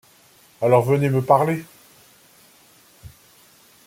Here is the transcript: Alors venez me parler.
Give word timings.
Alors 0.63 0.81
venez 0.81 1.11
me 1.11 1.21
parler. 1.23 1.63